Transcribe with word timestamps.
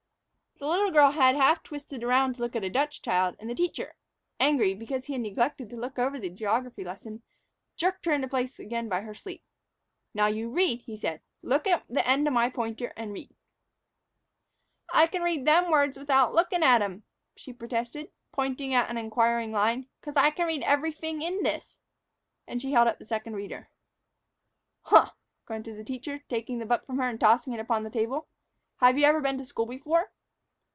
The 0.59 0.67
little 0.67 0.91
girl 0.91 1.09
had 1.09 1.35
twisted 1.63 2.03
half 2.03 2.07
around 2.07 2.33
to 2.35 2.41
look 2.43 2.55
at 2.55 2.63
a 2.63 2.69
Dutch 2.69 3.01
child, 3.01 3.35
and 3.39 3.49
the 3.49 3.55
teacher, 3.55 3.95
angry 4.39 4.75
because 4.75 5.07
he 5.07 5.13
had 5.13 5.23
neglected 5.23 5.71
to 5.71 5.75
look 5.75 5.97
over 5.97 6.19
the 6.19 6.29
geography 6.29 6.83
lesson, 6.83 7.23
jerked 7.75 8.05
her 8.05 8.11
into 8.11 8.27
place 8.27 8.59
again 8.59 8.87
by 8.87 9.01
her 9.01 9.15
sleeve. 9.15 9.41
"Now, 10.13 10.27
you 10.27 10.51
read," 10.51 10.83
he 10.83 10.95
said; 10.97 11.21
"look 11.41 11.65
at 11.65 11.83
the 11.89 12.07
end 12.07 12.27
of 12.27 12.33
my 12.35 12.47
pointer 12.47 12.93
and 12.95 13.11
read." 13.11 13.35
"I 14.93 15.07
can 15.07 15.23
read 15.23 15.45
them 15.47 15.71
words 15.71 15.97
'thout 15.97 16.35
looking 16.35 16.61
at 16.61 16.83
'em," 16.83 17.05
she 17.35 17.53
protested, 17.53 18.11
pointing 18.31 18.71
at 18.75 18.87
an 18.91 18.99
inquiring 18.99 19.51
line, 19.51 19.87
"'cause 20.03 20.13
I 20.15 20.29
can 20.29 20.45
read 20.45 20.61
everyfing 20.61 21.23
in 21.23 21.41
this." 21.41 21.75
And 22.47 22.61
she 22.61 22.71
held 22.71 22.87
up 22.87 22.99
the 22.99 23.05
Second 23.07 23.33
Reader. 23.33 23.67
"Huh!" 24.83 25.09
grunted 25.43 25.75
the 25.79 25.83
teacher, 25.83 26.19
taking 26.29 26.59
the 26.59 26.67
book 26.67 26.85
from 26.85 26.97
her 26.99 27.09
and 27.09 27.19
tossing 27.19 27.53
it 27.53 27.59
upon 27.59 27.83
his 27.83 27.93
table. 27.93 28.27
"Have 28.75 28.95
you 28.99 29.05
ever 29.05 29.21
been 29.21 29.39
to 29.39 29.45
school 29.45 29.65
before?" 29.65 30.11